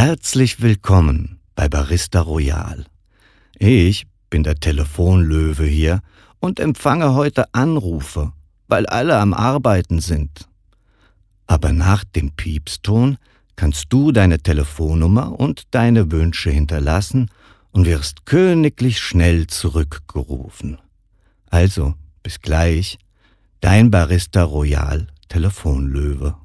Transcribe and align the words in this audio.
Herzlich 0.00 0.62
willkommen 0.62 1.40
bei 1.56 1.68
Barista 1.68 2.20
Royal. 2.20 2.86
Ich 3.58 4.06
bin 4.30 4.44
der 4.44 4.54
Telefonlöwe 4.54 5.64
hier 5.64 6.02
und 6.38 6.60
empfange 6.60 7.14
heute 7.14 7.52
Anrufe, 7.52 8.32
weil 8.68 8.86
alle 8.86 9.18
am 9.18 9.34
Arbeiten 9.34 9.98
sind. 9.98 10.48
Aber 11.48 11.72
nach 11.72 12.04
dem 12.04 12.30
Piepston 12.30 13.18
kannst 13.56 13.86
du 13.88 14.12
deine 14.12 14.38
Telefonnummer 14.38 15.32
und 15.40 15.64
deine 15.72 16.12
Wünsche 16.12 16.50
hinterlassen 16.50 17.28
und 17.72 17.84
wirst 17.84 18.24
königlich 18.24 19.00
schnell 19.00 19.48
zurückgerufen. 19.48 20.78
Also, 21.50 21.94
bis 22.22 22.40
gleich, 22.40 23.00
dein 23.58 23.90
Barista 23.90 24.44
Royal 24.44 25.08
Telefonlöwe. 25.28 26.36